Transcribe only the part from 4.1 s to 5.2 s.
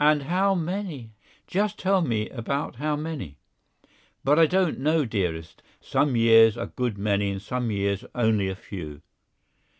"But I don't know,